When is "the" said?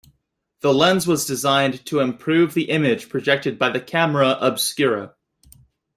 0.61-0.73, 2.55-2.71, 3.69-3.79